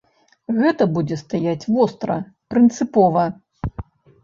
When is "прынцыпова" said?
2.55-3.29